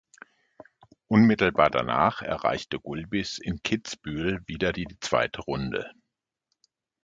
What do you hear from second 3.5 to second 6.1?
Kitzbühel wieder die zweite Runde.